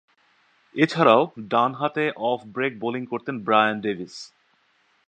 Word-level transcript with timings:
এছাড়াও, 0.75 1.21
ডানহাতে 1.49 2.05
off 2.21 2.39
break 2.45 2.73
bowling 2.79 3.03
করতেন 3.05 3.35
ব্রায়ান 3.39 3.77
ডেভিস। 3.81 4.15